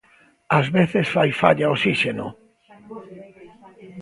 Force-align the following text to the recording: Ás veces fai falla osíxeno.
Ás 0.57 0.67
veces 0.77 1.07
fai 1.15 1.29
falla 1.41 1.71
osíxeno. 1.75 2.27